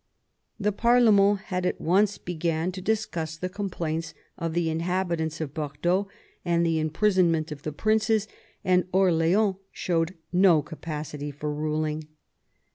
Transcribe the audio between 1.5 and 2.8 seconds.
at once begun